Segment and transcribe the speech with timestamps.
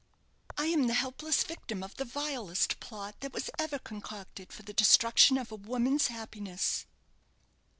[0.57, 4.73] I am the helpless victim of the vilest plot that was ever concocted for the
[4.73, 6.87] destruction of a woman's happiness."